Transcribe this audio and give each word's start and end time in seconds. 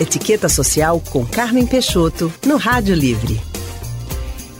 Etiqueta 0.00 0.48
Social 0.48 1.02
com 1.10 1.26
Carmen 1.26 1.66
Peixoto, 1.66 2.32
no 2.46 2.56
Rádio 2.56 2.94
Livre. 2.94 3.40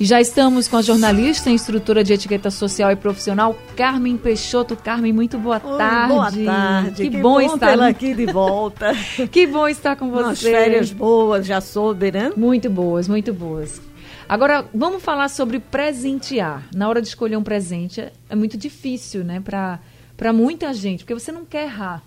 E 0.01 0.05
já 0.05 0.21
estamos 0.21 0.67
com 0.67 0.77
a 0.77 0.83
jornalista 0.83 1.49
e 1.49 1.53
instrutora 1.53 2.03
de 2.03 2.13
etiqueta 2.13 2.51
social 2.51 2.91
e 2.91 2.97
profissional, 2.97 3.57
Carmen 3.77 4.17
Peixoto. 4.17 4.75
Carmen, 4.75 5.13
muito 5.13 5.39
boa 5.39 5.63
Oi, 5.65 5.79
tarde. 5.79 6.13
Boa 6.13 6.33
tarde. 6.33 7.03
Que, 7.03 7.11
que 7.11 7.17
bom, 7.19 7.35
bom 7.35 7.41
estar 7.41 7.71
tê-la 7.71 7.87
aqui 7.87 8.15
de 8.15 8.27
volta. 8.27 8.93
que 9.31 9.47
bom 9.47 9.69
estar 9.69 9.95
com 9.95 10.11
você. 10.11 10.25
Umas 10.25 10.41
férias 10.43 10.93
boas, 10.93 11.47
já 11.47 11.61
soube, 11.61 12.11
né? 12.11 12.33
Muito 12.37 12.69
boas, 12.69 13.07
muito 13.07 13.33
boas. 13.33 13.81
Agora, 14.29 14.65
vamos 14.75 15.01
falar 15.05 15.29
sobre 15.29 15.61
presentear. 15.61 16.67
Na 16.75 16.89
hora 16.89 17.01
de 17.01 17.07
escolher 17.07 17.37
um 17.37 17.45
presente, 17.45 18.05
é 18.29 18.35
muito 18.35 18.57
difícil, 18.57 19.23
né, 19.23 19.41
para 19.41 20.33
muita 20.33 20.75
gente, 20.75 21.05
porque 21.05 21.15
você 21.15 21.31
não 21.31 21.45
quer 21.45 21.65
errar. 21.65 22.03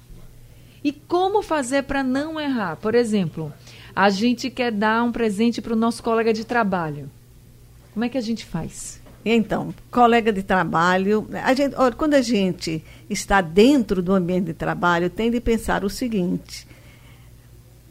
E 0.84 0.91
como 0.91 1.41
fazer 1.41 1.84
para 1.84 2.04
não 2.04 2.39
errar? 2.39 2.76
Por 2.77 2.95
exemplo, 2.95 3.53
a 3.95 4.09
gente 4.09 4.49
quer 4.49 4.72
dar 4.72 5.03
um 5.03 5.12
presente 5.12 5.62
para 5.62 5.73
o 5.73 5.76
nosso 5.76 6.02
colega 6.02 6.34
de 6.34 6.44
trabalho. 6.45 7.09
Como 7.94 8.05
é 8.05 8.09
que 8.09 8.17
a 8.17 8.22
gente 8.22 8.45
faz? 8.45 8.99
Então, 9.23 9.73
colega 9.91 10.34
de 10.34 10.41
trabalho, 10.41 11.27
a 11.44 11.53
gente, 11.53 11.75
olha, 11.75 11.94
quando 11.94 12.16
a 12.16 12.22
gente 12.22 12.84
está 13.08 13.39
dentro 13.39 14.02
do 14.02 14.13
ambiente 14.13 14.45
de 14.45 14.53
trabalho, 14.53 15.09
tem 15.09 15.30
de 15.30 15.39
pensar 15.39 15.84
o 15.84 15.89
seguinte: 15.89 16.67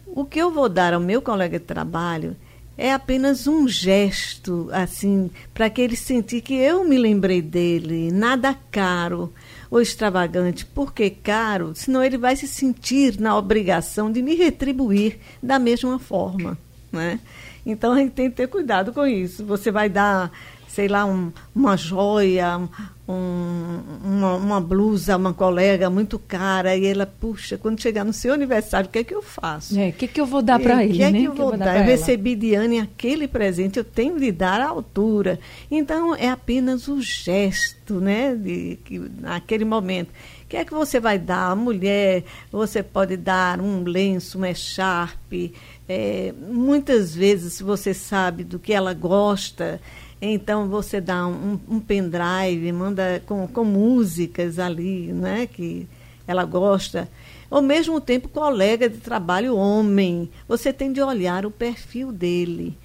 o 0.06 0.24
que 0.24 0.40
eu 0.40 0.50
vou 0.50 0.68
dar 0.68 0.92
ao 0.92 1.00
meu 1.00 1.22
colega 1.22 1.58
de 1.58 1.64
trabalho 1.64 2.36
é 2.76 2.92
apenas 2.92 3.46
um 3.46 3.68
gesto, 3.68 4.68
assim, 4.72 5.30
para 5.54 5.70
que 5.70 5.80
ele 5.80 5.94
sentir 5.94 6.40
que 6.40 6.54
eu 6.54 6.82
me 6.82 6.98
lembrei 6.98 7.40
dele, 7.40 8.10
nada 8.10 8.56
caro 8.70 9.32
ou 9.70 9.80
extravagante. 9.80 10.66
Por 10.66 10.92
que 10.92 11.08
caro? 11.10 11.72
Senão 11.74 12.02
ele 12.02 12.18
vai 12.18 12.34
se 12.34 12.48
sentir 12.48 13.20
na 13.20 13.36
obrigação 13.36 14.10
de 14.10 14.20
me 14.20 14.34
retribuir 14.34 15.18
da 15.42 15.58
mesma 15.58 15.98
forma, 15.98 16.58
né? 16.90 17.20
Então 17.64 17.92
a 17.92 17.98
gente 17.98 18.12
tem 18.12 18.30
que 18.30 18.36
ter 18.36 18.48
cuidado 18.48 18.92
com 18.92 19.06
isso. 19.06 19.44
Você 19.44 19.70
vai 19.70 19.88
dar, 19.88 20.32
sei 20.66 20.88
lá, 20.88 21.04
um, 21.04 21.32
uma 21.54 21.76
joia, 21.76 22.68
um, 23.10 23.80
uma, 24.04 24.34
uma, 24.36 24.60
blusa 24.60 25.16
uma 25.16 25.34
colega 25.34 25.90
muito 25.90 26.18
cara 26.18 26.76
e 26.76 26.86
ela, 26.86 27.06
puxa, 27.06 27.58
quando 27.58 27.80
chegar 27.80 28.04
no 28.04 28.12
seu 28.12 28.32
aniversário, 28.32 28.88
o 28.88 28.92
que 28.92 29.00
é 29.00 29.04
que 29.04 29.14
eu 29.14 29.22
faço? 29.22 29.78
É, 29.78 29.88
o 29.88 29.92
que, 29.92 30.04
é 30.04 30.08
que 30.08 30.20
eu 30.20 30.26
vou 30.26 30.42
dar 30.42 30.60
para 30.60 30.84
ele? 30.84 30.92
O 30.92 30.96
que 30.96 31.02
é 31.02 31.10
né? 31.10 31.18
que 31.20 31.24
eu 31.24 31.34
vou, 31.34 31.36
que 31.36 31.54
eu 31.54 31.58
vou 31.58 31.58
dar? 31.58 31.76
Eu 31.78 31.84
recebi 31.84 32.34
de 32.36 32.54
Anne 32.54 32.80
aquele 32.80 33.26
presente, 33.26 33.78
eu 33.78 33.84
tenho 33.84 34.18
de 34.18 34.30
dar 34.30 34.60
à 34.60 34.68
altura. 34.68 35.38
Então 35.70 36.14
é 36.14 36.28
apenas 36.28 36.88
o 36.88 37.00
gesto, 37.00 38.00
né, 38.00 38.34
de, 38.34 38.78
que, 38.84 38.98
naquele 38.98 39.64
momento. 39.64 40.10
O 40.44 40.48
que 40.50 40.56
é 40.56 40.64
que 40.64 40.74
você 40.74 40.98
vai 40.98 41.18
dar? 41.18 41.50
A 41.50 41.56
mulher, 41.56 42.24
você 42.50 42.82
pode 42.82 43.16
dar 43.16 43.60
um 43.60 43.84
lenço, 43.84 44.36
uma 44.36 44.50
echarpe, 44.50 45.54
é, 45.88 46.32
muitas 46.52 47.14
vezes, 47.14 47.54
se 47.54 47.64
você 47.64 47.92
sabe 47.92 48.44
do 48.44 48.60
que 48.60 48.72
ela 48.72 48.94
gosta, 48.94 49.80
então 50.20 50.68
você 50.68 51.00
dá 51.00 51.26
um, 51.26 51.58
um 51.68 51.80
pendrive, 51.80 52.70
manda 52.72 53.22
com, 53.26 53.46
com 53.46 53.64
músicas 53.64 54.58
ali, 54.58 55.12
né, 55.12 55.46
que 55.46 55.88
ela 56.26 56.44
gosta. 56.44 57.08
Ao 57.50 57.62
mesmo 57.62 58.00
tempo, 58.00 58.28
colega 58.28 58.88
de 58.88 58.98
trabalho 58.98 59.56
homem, 59.56 60.30
você 60.46 60.72
tem 60.72 60.92
de 60.92 61.02
olhar 61.02 61.44
o 61.44 61.50
perfil 61.50 62.12
dele. 62.12 62.76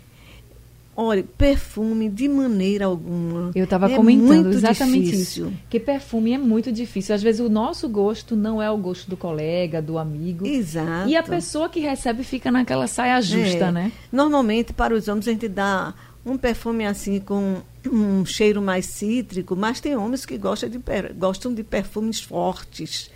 Olha, 0.98 1.26
perfume 1.38 2.08
de 2.08 2.28
maneira 2.30 2.86
alguma. 2.86 3.52
Eu 3.54 3.66
estava 3.66 3.92
é 3.92 3.96
comentando 3.96 4.54
exatamente 4.54 5.12
difícil. 5.12 5.48
isso. 5.48 5.58
Que 5.70 5.78
perfume 5.78 6.32
é 6.32 6.38
muito 6.38 6.72
difícil. 6.72 7.14
Às 7.14 7.22
vezes 7.22 7.42
o 7.42 7.50
nosso 7.50 7.90
gosto 7.90 8.34
não 8.34 8.62
é 8.62 8.72
o 8.72 8.78
gosto 8.78 9.10
do 9.10 9.18
colega, 9.18 9.82
do 9.82 9.98
amigo. 9.98 10.48
Exato. 10.48 11.10
E 11.10 11.18
a 11.18 11.22
pessoa 11.22 11.68
que 11.68 11.82
recebe 11.82 12.24
fica 12.24 12.50
naquela 12.50 12.88
saia 12.88 13.22
justa, 13.22 13.66
é. 13.66 13.72
né? 13.74 13.92
Normalmente, 14.10 14.72
para 14.72 14.96
os 14.96 15.10
homens, 15.10 15.28
a 15.28 15.32
gente 15.32 15.50
dá 15.50 15.94
um 16.26 16.38
perfume 16.38 16.86
assim 16.86 17.20
com 17.20 17.62
um 17.86 18.26
cheiro 18.26 18.62
mais 18.62 18.88
cítrico, 18.88 19.56
mas 19.56 19.80
tem 19.80 19.96
homens 19.96 20.26
que 20.26 20.38
gostam 20.38 20.70
de, 20.70 20.82
gostam 21.16 21.54
de 21.54 21.64
perfumes 21.64 22.20
fortes, 22.20 23.12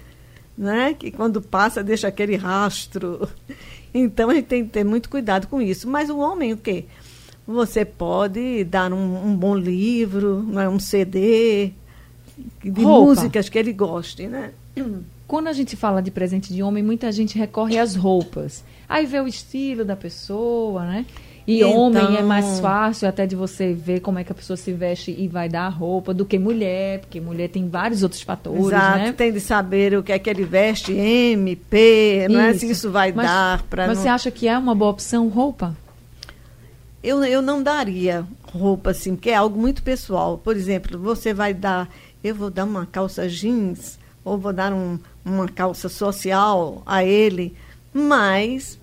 né? 0.58 0.94
Que 0.94 1.10
quando 1.12 1.42
passa 1.42 1.84
deixa 1.84 2.08
aquele 2.08 2.36
rastro. 2.36 3.28
Então 3.92 4.30
a 4.30 4.36
gente 4.36 4.46
tem 4.46 4.64
que 4.64 4.70
ter 4.70 4.84
muito 4.84 5.10
cuidado 5.10 5.48
com 5.48 5.60
isso. 5.60 5.90
Mas 5.90 6.12
o 6.12 6.20
homem, 6.20 6.54
o 6.54 6.58
quê? 6.58 6.86
Você 7.48 7.84
pode 7.84 8.64
dar 8.66 8.94
um, 8.94 9.30
um 9.30 9.36
bom 9.36 9.56
livro, 9.56 10.44
né? 10.44 10.70
um 10.70 10.78
CD 10.78 11.72
de 12.64 12.84
Roupa. 12.84 13.06
músicas 13.08 13.50
que 13.50 13.58
ele 13.58 13.74
goste, 13.74 14.28
né? 14.28 14.52
Quando 15.28 15.48
a 15.48 15.54
gente 15.54 15.76
fala 15.76 16.02
de 16.02 16.12
presente 16.12 16.54
de 16.54 16.62
homem, 16.62 16.84
muita 16.84 17.12
gente 17.12 17.38
recorre 17.38 17.80
às 17.80 17.96
roupas. 17.96 18.64
Aí 18.88 19.08
vê 19.08 19.20
o 19.20 19.28
estilo 19.28 19.84
da 19.84 19.96
pessoa, 19.96 20.86
né? 20.86 21.06
E 21.52 21.62
Então- 21.62 21.76
homem 21.76 22.16
é 22.18 22.22
mais 22.22 22.60
fácil 22.60 23.08
até 23.10 23.26
de 23.26 23.36
você 23.36 23.74
ver 23.74 24.02
como 24.02 24.20
é 24.20 24.24
que 24.24 24.32
a 24.32 24.36
pessoa 24.36 24.56
se 24.56 24.72
veste 24.72 25.16
e 25.18 25.28
vai 25.28 25.50
dar 25.50 25.64
a 25.66 25.70
roupa 25.70 26.14
do 26.14 26.24
que 26.24 26.38
mulher, 26.38 27.00
porque 27.00 27.20
mulher 27.20 27.50
tem 27.50 27.68
vários 27.68 28.04
outros 28.04 28.22
fatores, 28.22 28.68
Exato, 28.68 28.98
né? 29.00 29.12
tem 29.14 29.34
de 29.34 29.40
saber 29.40 29.98
o 29.98 30.04
que 30.04 30.12
é 30.12 30.20
que 30.20 30.30
ele 30.30 30.44
veste, 30.46 30.92
M, 30.94 31.56
P, 31.56 32.28
não 32.30 32.40
é? 32.40 32.54
Se 32.54 32.70
isso 32.70 32.92
vai 32.92 33.12
Mas- 33.12 33.26
dar 33.26 33.64
para 33.64 33.88
não... 33.88 33.96
você 33.96 34.08
acha 34.08 34.30
que 34.30 34.48
é 34.48 34.56
uma 34.56 34.76
boa 34.76 34.92
opção 34.92 35.28
roupa? 35.28 35.76
Eu, 37.02 37.24
eu 37.24 37.42
não 37.42 37.64
daria 37.64 38.26
roupa 38.54 38.92
assim, 38.92 39.16
porque 39.16 39.32
é 39.32 39.36
algo 39.36 39.60
muito 39.60 39.82
pessoal. 39.82 40.38
Por 40.38 40.56
exemplo, 40.56 41.00
você 41.00 41.34
vai 41.34 41.52
dar, 41.54 41.90
eu 42.24 42.36
vou 42.36 42.52
dar 42.52 42.66
uma 42.66 42.86
calça 42.86 43.28
jeans 43.28 43.98
ou 44.24 44.38
vou 44.38 44.54
dar 44.54 44.72
um, 44.72 45.00
uma 45.26 45.48
calça 45.48 45.90
social 45.90 46.84
a 46.86 47.04
ele, 47.04 47.56
mas 47.92 48.79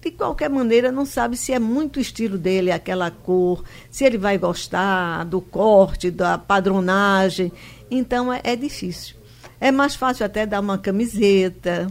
de 0.00 0.10
qualquer 0.10 0.48
maneira 0.48 0.92
não 0.92 1.04
sabe 1.04 1.36
se 1.36 1.52
é 1.52 1.58
muito 1.58 1.98
estilo 1.98 2.38
dele 2.38 2.70
aquela 2.70 3.10
cor, 3.10 3.64
se 3.90 4.04
ele 4.04 4.18
vai 4.18 4.38
gostar 4.38 5.24
do 5.24 5.40
corte, 5.40 6.10
da 6.10 6.38
padronagem. 6.38 7.52
Então 7.90 8.32
é, 8.32 8.40
é 8.44 8.56
difícil. 8.56 9.16
É 9.60 9.70
mais 9.70 9.94
fácil 9.94 10.24
até 10.26 10.46
dar 10.46 10.60
uma 10.60 10.78
camiseta, 10.78 11.88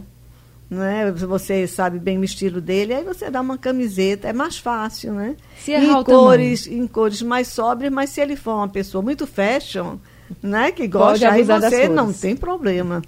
né? 0.68 1.10
Você 1.12 1.66
sabe 1.66 1.98
bem 1.98 2.18
o 2.18 2.24
estilo 2.24 2.60
dele, 2.60 2.94
aí 2.94 3.04
você 3.04 3.30
dá 3.30 3.40
uma 3.40 3.58
camiseta, 3.58 4.28
é 4.28 4.32
mais 4.32 4.58
fácil, 4.58 5.12
né? 5.12 5.36
Se 5.58 5.72
em 5.72 6.02
cores, 6.02 6.66
em 6.66 6.86
cores 6.86 7.22
mais 7.22 7.48
sóbrias, 7.48 7.92
mas 7.92 8.10
se 8.10 8.20
ele 8.20 8.36
for 8.36 8.54
uma 8.54 8.68
pessoa 8.68 9.02
muito 9.02 9.26
fashion, 9.26 9.96
né, 10.42 10.72
que 10.72 10.86
gosta, 10.86 11.30
aí 11.30 11.42
você 11.42 11.88
não 11.88 12.12
tem 12.12 12.34
problema. 12.34 13.02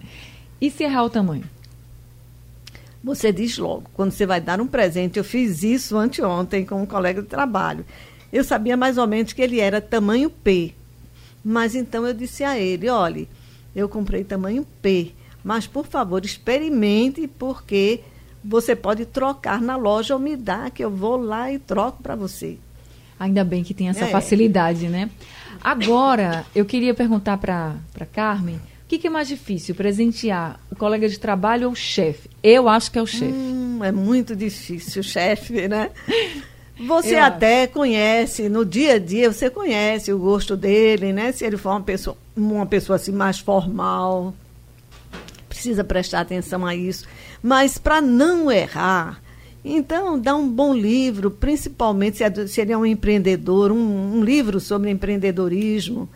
E 0.61 0.71
se 0.71 0.84
errar 0.84 1.05
o 1.05 1.11
tamanho? 1.11 1.44
Você 3.04 3.31
diz 3.31 3.59
logo, 3.59 3.84
quando 3.92 4.12
você 4.12 4.25
vai 4.25 4.41
dar 4.41 4.60
um 4.62 4.66
presente, 4.66 5.19
eu 5.19 5.25
fiz 5.25 5.62
isso 5.62 5.97
anteontem 5.97 6.65
com 6.65 6.82
um 6.82 6.87
colega 6.87 7.20
de 7.20 7.28
trabalho. 7.28 7.84
Eu 8.32 8.42
sabia 8.42 8.76
mais 8.78 8.97
ou 8.97 9.06
menos 9.06 9.34
que 9.34 9.42
ele 9.42 9.60
era 9.60 9.78
tamanho 9.78 10.31
P. 10.31 10.72
Mas 11.44 11.75
então 11.75 12.06
eu 12.06 12.14
disse 12.14 12.43
a 12.43 12.59
ele, 12.59 12.88
olhe, 12.88 13.28
eu 13.76 13.91
comprei 13.91 14.25
tamanho 14.25 14.66
P, 14.81 15.12
mas 15.44 15.66
por 15.66 15.84
favor, 15.87 16.25
experimente 16.25 17.28
porque 17.28 18.00
você 18.43 18.75
pode 18.75 19.04
trocar 19.04 19.60
na 19.60 19.76
loja 19.76 20.14
ou 20.14 20.20
me 20.20 20.34
dá 20.34 20.70
que 20.70 20.82
eu 20.82 20.91
vou 20.91 21.16
lá 21.19 21.53
e 21.53 21.59
troco 21.59 22.03
para 22.03 22.16
você. 22.16 22.56
Ainda 23.20 23.44
bem 23.44 23.62
que 23.62 23.75
tem 23.75 23.91
essa 23.91 24.06
É. 24.06 24.10
facilidade, 24.10 24.88
né? 24.88 25.10
Agora, 25.62 26.47
eu 26.54 26.64
queria 26.64 26.94
perguntar 26.94 27.37
para 27.37 27.76
Carmen, 28.12 28.56
o 28.56 28.60
que, 28.88 28.98
que 28.98 29.06
é 29.06 29.10
mais 29.10 29.28
difícil, 29.28 29.75
presentear 29.75 30.59
o 30.75 30.79
colega 30.79 31.09
de 31.09 31.19
trabalho 31.19 31.67
ou 31.69 31.73
o 31.73 31.77
chefe? 31.77 32.29
Eu 32.43 32.69
acho 32.69 32.91
que 32.91 32.99
é 32.99 33.03
o 33.03 33.07
chefe. 33.07 33.33
Hum, 33.33 33.81
é 33.83 33.91
muito 33.91 34.37
difícil, 34.37 35.03
chefe, 35.03 35.67
né? 35.69 35.91
Você 36.89 37.15
Eu 37.15 37.23
até 37.23 37.69
conhece, 37.69 38.49
no 38.49 38.65
dia 38.65 38.95
a 38.95 38.99
dia, 38.99 39.33
você 39.33 39.49
conhece 39.49 40.12
o 40.12 40.19
gosto 40.19 40.57
dele, 40.57 41.12
né? 41.12 41.31
Se 41.31 41.45
ele 41.45 41.57
for 41.57 41.71
uma 41.71 41.81
pessoa, 41.81 42.17
uma 42.37 42.67
pessoa 42.67 42.97
assim 42.97 43.12
mais 43.12 43.39
formal, 43.39 44.35
precisa 45.49 45.85
prestar 45.85 46.21
atenção 46.23 46.67
a 46.67 46.75
isso. 46.75 47.06
Mas 47.41 47.79
para 47.79 48.01
não 48.01 48.50
errar, 48.50 49.23
então 49.65 50.19
dá 50.19 50.35
um 50.35 50.49
bom 50.49 50.75
livro, 50.75 51.31
principalmente 51.31 52.17
se 52.17 52.25
é- 52.25 52.47
se 52.49 52.61
ele 52.61 52.73
é 52.73 52.77
um 52.77 52.85
empreendedor, 52.85 53.70
um, 53.70 54.17
um 54.17 54.25
livro 54.25 54.59
sobre 54.59 54.91
empreendedorismo, 54.91 56.09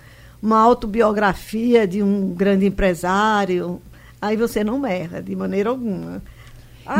uma 0.42 0.58
autobiografia 0.58 1.86
de 1.86 2.02
um 2.02 2.34
grande 2.34 2.66
empresário. 2.66 3.80
Aí 4.20 4.36
você 4.36 4.64
não 4.64 4.84
erra 4.86 5.22
de 5.22 5.34
maneira 5.36 5.70
alguma. 5.70 6.22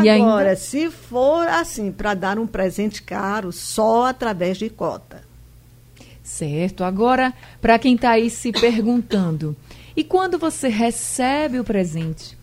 E 0.03 0.07
ainda- 0.09 0.25
Agora, 0.27 0.55
se 0.55 0.89
for 0.91 1.47
assim, 1.47 1.91
para 1.91 2.13
dar 2.13 2.37
um 2.37 2.45
presente 2.47 3.01
caro, 3.01 3.51
só 3.51 4.05
através 4.05 4.57
de 4.57 4.69
cota. 4.69 5.23
Certo. 6.23 6.83
Agora, 6.83 7.33
para 7.59 7.79
quem 7.79 7.95
está 7.95 8.11
aí 8.11 8.29
se 8.29 8.51
perguntando, 8.51 9.55
e 9.95 10.03
quando 10.03 10.37
você 10.37 10.67
recebe 10.67 11.59
o 11.59 11.63
presente, 11.63 12.37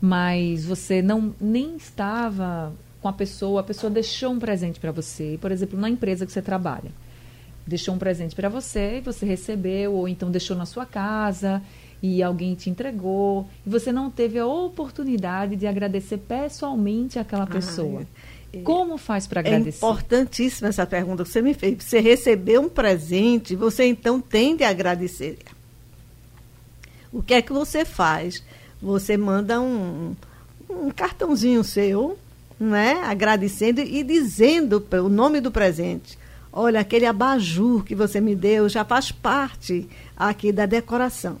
mas 0.00 0.64
você 0.64 1.02
não 1.02 1.34
nem 1.40 1.76
estava 1.76 2.72
com 3.02 3.08
a 3.08 3.12
pessoa, 3.12 3.60
a 3.60 3.64
pessoa 3.64 3.90
deixou 3.90 4.32
um 4.32 4.38
presente 4.38 4.80
para 4.80 4.90
você, 4.90 5.38
por 5.40 5.52
exemplo, 5.52 5.78
na 5.78 5.88
empresa 5.90 6.24
que 6.24 6.32
você 6.32 6.40
trabalha, 6.42 6.90
deixou 7.66 7.94
um 7.94 7.98
presente 7.98 8.34
para 8.34 8.48
você 8.48 8.98
e 8.98 9.00
você 9.02 9.26
recebeu, 9.26 9.92
ou 9.92 10.08
então 10.08 10.30
deixou 10.30 10.56
na 10.56 10.64
sua 10.66 10.86
casa 10.86 11.62
e 12.02 12.22
alguém 12.22 12.54
te 12.54 12.68
entregou, 12.70 13.48
e 13.66 13.70
você 13.70 13.90
não 13.90 14.10
teve 14.10 14.38
a 14.38 14.46
oportunidade 14.46 15.56
de 15.56 15.66
agradecer 15.66 16.18
pessoalmente 16.18 17.18
aquela 17.18 17.46
pessoa. 17.46 18.02
Como 18.64 18.96
faz 18.96 19.26
para 19.26 19.40
É 19.40 19.46
agradecer? 19.46 19.78
importantíssima 19.78 20.68
essa 20.68 20.86
pergunta 20.86 21.24
que 21.24 21.30
você 21.30 21.42
me 21.42 21.52
fez. 21.52 21.82
Você 21.82 22.00
recebeu 22.00 22.62
um 22.62 22.68
presente, 22.68 23.54
você 23.54 23.84
então 23.84 24.20
tem 24.20 24.56
de 24.56 24.64
agradecer. 24.64 25.38
O 27.12 27.22
que 27.22 27.34
é 27.34 27.42
que 27.42 27.52
você 27.52 27.84
faz? 27.84 28.42
Você 28.80 29.16
manda 29.16 29.60
um, 29.60 30.14
um 30.68 30.90
cartãozinho 30.90 31.64
seu, 31.64 32.18
né, 32.58 33.00
agradecendo 33.04 33.80
e 33.80 34.02
dizendo 34.02 34.86
o 34.92 35.08
nome 35.08 35.40
do 35.40 35.50
presente. 35.50 36.18
Olha, 36.52 36.80
aquele 36.80 37.04
abajur 37.04 37.84
que 37.84 37.94
você 37.94 38.20
me 38.20 38.34
deu 38.34 38.68
já 38.68 38.84
faz 38.84 39.12
parte 39.12 39.86
aqui 40.16 40.50
da 40.52 40.64
decoração. 40.64 41.36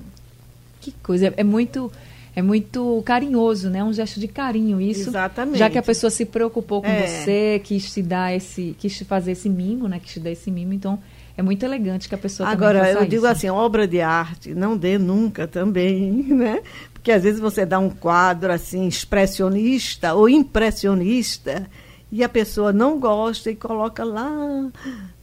Que 0.86 0.92
coisa, 1.02 1.34
é 1.36 1.42
muito 1.42 1.90
é 2.34 2.42
muito 2.42 3.02
carinhoso, 3.04 3.70
né? 3.70 3.82
Um 3.82 3.92
gesto 3.92 4.20
de 4.20 4.28
carinho 4.28 4.80
isso. 4.80 5.08
Exatamente. 5.08 5.58
Já 5.58 5.68
que 5.70 5.78
a 5.78 5.82
pessoa 5.82 6.10
se 6.10 6.24
preocupou 6.26 6.82
com 6.82 6.86
É. 6.86 7.06
você, 7.06 7.60
quis 7.64 7.92
te 7.92 8.02
dar 8.02 8.32
esse, 8.36 8.76
quis 8.78 8.96
te 8.96 9.04
fazer 9.04 9.32
esse 9.32 9.48
mimo, 9.48 9.88
né? 9.88 9.98
Quis 9.98 10.12
te 10.12 10.20
dar 10.20 10.30
esse 10.30 10.50
mimo, 10.50 10.72
então 10.74 10.98
é 11.36 11.42
muito 11.42 11.64
elegante 11.64 12.08
que 12.08 12.14
a 12.14 12.18
pessoa 12.18 12.48
Agora, 12.48 12.90
eu 12.92 13.04
digo 13.06 13.24
isso. 13.24 13.26
assim, 13.26 13.48
obra 13.48 13.88
de 13.88 14.00
arte, 14.00 14.54
não 14.54 14.76
dê 14.76 14.96
nunca 14.98 15.48
também, 15.48 16.12
né? 16.28 16.60
Porque 16.92 17.10
às 17.10 17.22
vezes 17.24 17.40
você 17.40 17.64
dá 17.66 17.78
um 17.78 17.90
quadro 17.90 18.52
assim, 18.52 18.86
expressionista 18.86 20.14
ou 20.14 20.28
impressionista, 20.28 21.66
e 22.12 22.22
a 22.22 22.28
pessoa 22.28 22.72
não 22.72 23.00
gosta 23.00 23.50
e 23.50 23.56
coloca 23.56 24.04
lá 24.04 24.70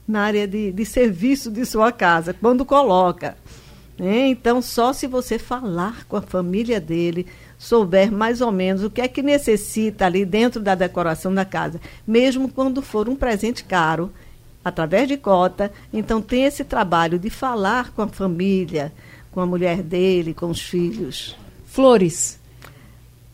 na 0.07 0.21
área 0.21 0.47
de, 0.47 0.71
de 0.71 0.83
serviço 0.85 1.49
de 1.49 1.65
sua 1.65 1.91
casa, 1.91 2.33
quando 2.33 2.65
coloca. 2.65 3.37
Né? 3.97 4.27
Então, 4.27 4.61
só 4.61 4.93
se 4.93 5.07
você 5.07 5.37
falar 5.37 6.05
com 6.05 6.17
a 6.17 6.21
família 6.21 6.79
dele, 6.79 7.27
souber 7.57 8.11
mais 8.11 8.41
ou 8.41 8.51
menos 8.51 8.83
o 8.83 8.89
que 8.89 9.01
é 9.01 9.07
que 9.07 9.21
necessita 9.21 10.05
ali 10.05 10.25
dentro 10.25 10.61
da 10.61 10.75
decoração 10.75 11.33
da 11.33 11.45
casa, 11.45 11.79
mesmo 12.05 12.49
quando 12.49 12.81
for 12.81 13.07
um 13.07 13.15
presente 13.15 13.63
caro, 13.63 14.11
através 14.63 15.07
de 15.07 15.17
cota. 15.17 15.71
Então, 15.91 16.21
tem 16.21 16.45
esse 16.45 16.63
trabalho 16.63 17.19
de 17.19 17.29
falar 17.29 17.91
com 17.91 18.01
a 18.01 18.07
família, 18.07 18.91
com 19.31 19.41
a 19.41 19.45
mulher 19.45 19.81
dele, 19.81 20.33
com 20.33 20.49
os 20.49 20.61
filhos. 20.61 21.35
Flores, 21.65 22.39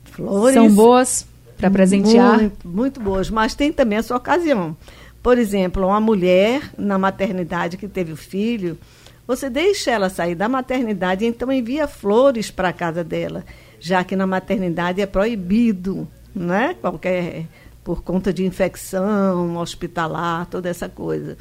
Flores. 0.06 0.54
são 0.54 0.74
boas 0.74 1.28
para 1.58 1.70
presentear? 1.70 2.40
Muito, 2.40 2.68
muito 2.68 3.00
boas, 3.00 3.30
mas 3.30 3.54
tem 3.54 3.72
também 3.72 3.98
a 3.98 4.04
sua 4.04 4.18
ocasião. 4.18 4.76
Por 5.22 5.38
exemplo, 5.38 5.86
uma 5.86 6.00
mulher 6.00 6.72
na 6.78 6.98
maternidade 6.98 7.76
que 7.76 7.88
teve 7.88 8.14
o 8.14 8.18
filho, 8.18 8.78
você 9.30 9.48
deixa 9.48 9.92
ela 9.92 10.10
sair 10.10 10.34
da 10.34 10.50
maternidade 10.50 11.24
e 11.24 11.28
então 11.28 11.52
envia 11.52 11.88
flores 11.88 12.50
para 12.50 12.70
a 12.70 12.74
casa 12.74 13.04
dela, 13.04 13.46
já 13.80 14.04
que 14.04 14.16
na 14.16 14.26
maternidade 14.26 15.02
é 15.02 15.06
proibido, 15.06 16.08
né? 16.34 16.76
Qualquer 16.82 17.46
por 17.84 18.02
conta 18.02 18.34
de 18.34 18.44
infecção 18.44 19.56
hospitalar, 19.58 20.48
toda 20.48 20.68
essa 20.68 20.90
coisa. 20.90 21.38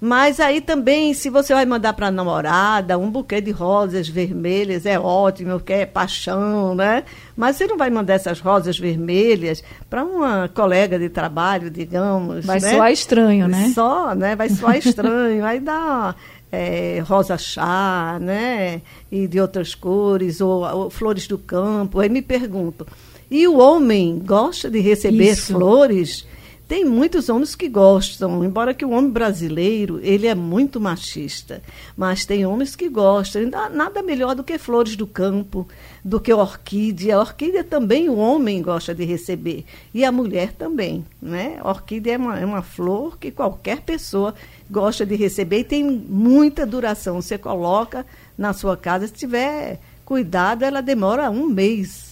Mas 0.00 0.38
aí 0.38 0.60
também, 0.60 1.12
se 1.12 1.28
você 1.28 1.52
vai 1.52 1.64
mandar 1.66 1.92
para 1.92 2.06
a 2.06 2.10
namorada 2.10 2.96
um 2.96 3.10
buquê 3.10 3.40
de 3.40 3.50
rosas 3.50 4.08
vermelhas, 4.08 4.86
é 4.86 4.98
ótimo, 4.98 5.52
porque 5.58 5.72
é 5.72 5.86
paixão, 5.86 6.74
né? 6.74 7.02
Mas 7.36 7.56
você 7.56 7.66
não 7.66 7.76
vai 7.76 7.90
mandar 7.90 8.14
essas 8.14 8.38
rosas 8.38 8.78
vermelhas 8.78 9.62
para 9.90 10.04
uma 10.04 10.48
colega 10.48 10.98
de 11.00 11.08
trabalho, 11.08 11.68
digamos. 11.68 12.44
Vai 12.44 12.60
né? 12.60 12.70
soar 12.70 12.92
estranho, 12.92 13.48
né? 13.48 13.72
Só, 13.74 14.14
né? 14.14 14.36
Vai 14.36 14.48
soar 14.50 14.76
estranho. 14.76 15.44
aí 15.44 15.58
dá 15.58 16.14
é, 16.52 16.98
rosa 17.00 17.38
chá, 17.38 18.18
né? 18.20 18.82
E 19.10 19.26
de 19.26 19.40
outras 19.40 19.74
cores, 19.74 20.42
ou, 20.42 20.62
ou 20.62 20.90
flores 20.90 21.26
do 21.26 21.38
campo. 21.38 21.98
Aí 21.98 22.10
me 22.10 22.20
pergunto, 22.20 22.86
e 23.30 23.48
o 23.48 23.58
homem 23.58 24.20
gosta 24.22 24.70
de 24.70 24.78
receber 24.78 25.30
Isso. 25.30 25.54
flores? 25.54 26.26
Tem 26.72 26.86
muitos 26.86 27.28
homens 27.28 27.54
que 27.54 27.68
gostam, 27.68 28.42
embora 28.42 28.72
que 28.72 28.82
o 28.82 28.92
homem 28.92 29.10
brasileiro, 29.10 30.00
ele 30.02 30.26
é 30.26 30.34
muito 30.34 30.80
machista, 30.80 31.60
mas 31.94 32.24
tem 32.24 32.46
homens 32.46 32.74
que 32.74 32.88
gostam. 32.88 33.42
Nada 33.74 34.02
melhor 34.02 34.34
do 34.34 34.42
que 34.42 34.56
flores 34.56 34.96
do 34.96 35.06
campo, 35.06 35.68
do 36.02 36.18
que 36.18 36.32
orquídea. 36.32 37.16
A 37.16 37.20
orquídea 37.20 37.62
também 37.62 38.08
o 38.08 38.16
homem 38.16 38.62
gosta 38.62 38.94
de 38.94 39.04
receber, 39.04 39.66
e 39.92 40.02
a 40.02 40.10
mulher 40.10 40.54
também. 40.54 41.04
Né? 41.20 41.58
A 41.60 41.68
orquídea 41.68 42.14
é 42.14 42.16
uma, 42.16 42.40
é 42.40 42.46
uma 42.46 42.62
flor 42.62 43.18
que 43.18 43.30
qualquer 43.30 43.82
pessoa 43.82 44.34
gosta 44.70 45.04
de 45.04 45.14
receber 45.14 45.58
e 45.58 45.64
tem 45.64 45.84
muita 45.84 46.64
duração. 46.64 47.20
Você 47.20 47.36
coloca 47.36 48.06
na 48.38 48.54
sua 48.54 48.78
casa, 48.78 49.06
se 49.08 49.12
tiver 49.12 49.78
cuidado, 50.06 50.62
ela 50.62 50.80
demora 50.80 51.30
um 51.30 51.48
mês. 51.48 52.11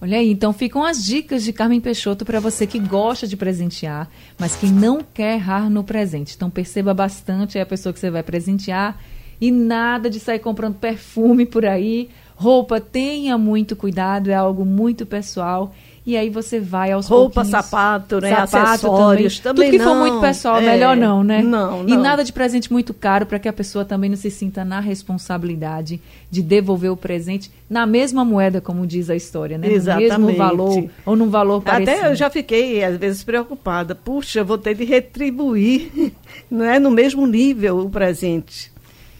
Olha 0.00 0.18
aí, 0.18 0.30
então 0.30 0.52
ficam 0.52 0.84
as 0.84 1.04
dicas 1.04 1.42
de 1.42 1.52
Carmen 1.52 1.80
Peixoto 1.80 2.24
para 2.24 2.38
você 2.38 2.68
que 2.68 2.78
gosta 2.78 3.26
de 3.26 3.36
presentear, 3.36 4.08
mas 4.38 4.54
que 4.54 4.66
não 4.66 5.00
quer 5.02 5.34
errar 5.34 5.68
no 5.68 5.82
presente. 5.82 6.34
Então 6.36 6.48
perceba 6.48 6.94
bastante 6.94 7.58
a 7.58 7.66
pessoa 7.66 7.92
que 7.92 7.98
você 7.98 8.08
vai 8.08 8.22
presentear 8.22 8.96
e 9.40 9.50
nada 9.50 10.08
de 10.08 10.20
sair 10.20 10.38
comprando 10.38 10.76
perfume 10.76 11.44
por 11.44 11.64
aí. 11.64 12.10
Roupa, 12.36 12.80
tenha 12.80 13.36
muito 13.36 13.74
cuidado, 13.74 14.30
é 14.30 14.34
algo 14.34 14.64
muito 14.64 15.04
pessoal. 15.04 15.74
E 16.08 16.16
aí 16.16 16.30
você 16.30 16.58
vai 16.58 16.90
aos 16.90 17.06
Roupa, 17.06 17.44
sapato, 17.44 18.18
né? 18.18 18.30
Sapato 18.30 18.56
acessórios 18.86 19.38
também. 19.40 19.66
Tudo 19.66 19.78
que 19.78 19.84
for 19.84 19.94
não. 19.94 20.00
muito 20.00 20.20
pessoal, 20.22 20.56
É, 20.56 20.62
melhor 20.62 20.96
não, 20.96 21.22
né? 21.22 21.42
Não, 21.42 21.86
E 21.86 21.94
não. 21.94 22.00
nada 22.02 22.24
de 22.24 22.32
presente 22.32 22.72
muito 22.72 22.94
caro 22.94 23.26
para 23.26 23.38
que 23.38 23.46
a 23.46 23.52
pessoa 23.52 23.84
também 23.84 24.08
não 24.08 24.16
se 24.16 24.30
sinta 24.30 24.64
na 24.64 24.80
responsabilidade 24.80 26.00
de 26.30 26.40
devolver 26.42 26.90
o 26.90 26.96
presente 26.96 27.50
na 27.68 27.84
mesma 27.84 28.24
moeda, 28.24 28.58
como 28.58 28.86
diz 28.86 29.10
a 29.10 29.14
história, 29.16 29.58
né? 29.58 29.66
No 29.66 29.74
mesmo 29.74 30.00
Exatamente. 30.00 30.36
valor 30.38 30.84
ou 31.04 31.14
num 31.14 31.28
valor 31.28 31.60
parecido. 31.60 31.98
Até 31.98 32.10
eu 32.10 32.14
já 32.14 32.30
fiquei, 32.30 32.82
às 32.82 32.96
vezes, 32.96 33.22
preocupada. 33.22 33.94
Puxa, 33.94 34.42
vou 34.42 34.56
ter 34.56 34.74
de 34.74 34.84
retribuir, 34.84 35.90
não 36.50 36.64
é? 36.64 36.78
No 36.78 36.90
mesmo 36.90 37.26
nível 37.26 37.80
o 37.80 37.90
presente. 37.90 38.72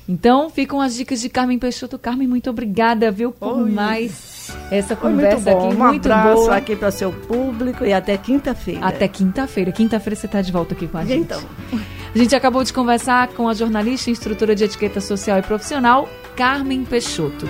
Então, 0.08 0.48
ficam 0.48 0.80
as 0.80 0.94
dicas 0.94 1.20
de 1.20 1.28
Carmen 1.28 1.58
Peixoto. 1.58 1.98
Carmen, 1.98 2.26
muito 2.26 2.48
obrigada, 2.48 3.10
viu, 3.10 3.30
por 3.30 3.58
Oi. 3.58 3.70
mais 3.70 4.37
essa 4.70 4.94
Foi 4.96 5.10
muito 5.10 5.24
conversa 5.24 5.50
bom. 5.50 5.66
aqui, 5.68 5.76
um 5.76 5.78
muito 5.78 6.06
abraço 6.12 6.34
boa. 6.42 6.56
aqui 6.56 6.76
para 6.76 6.88
o 6.88 6.92
seu 6.92 7.12
público 7.12 7.84
e 7.84 7.92
até 7.92 8.16
quinta-feira. 8.16 8.84
Até 8.86 9.08
quinta-feira. 9.08 9.72
Quinta-feira 9.72 10.14
você 10.16 10.26
está 10.26 10.42
de 10.42 10.52
volta 10.52 10.74
aqui 10.74 10.86
com 10.86 10.98
a 10.98 11.04
E 11.04 11.08
gente. 11.08 11.20
então? 11.20 11.40
A 12.14 12.18
gente 12.18 12.34
acabou 12.34 12.62
de 12.64 12.72
conversar 12.72 13.28
com 13.28 13.48
a 13.48 13.54
jornalista 13.54 14.10
e 14.10 14.12
instrutora 14.12 14.54
de 14.54 14.64
etiqueta 14.64 15.00
social 15.00 15.38
e 15.38 15.42
profissional, 15.42 16.08
Carmen 16.36 16.84
Peixoto. 16.84 17.46